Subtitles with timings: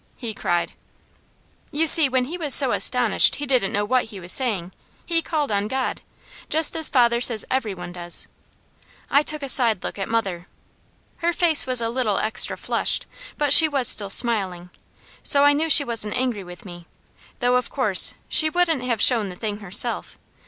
[0.17, 0.73] he cried.
[1.71, 4.71] You see when he was so astonished he didn't know what he was saying,
[5.05, 6.01] he called on God,
[6.49, 8.27] just as father says every one does.
[9.11, 10.47] I took a side look at mother.
[11.17, 13.05] Her face was a little extra flushed,
[13.37, 14.71] but she was still smiling;
[15.21, 16.87] so I knew she wasn't angry with me,
[17.39, 20.17] though of course she wouldn't have shown the thing herself.